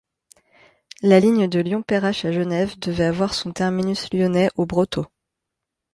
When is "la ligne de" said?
1.03-1.59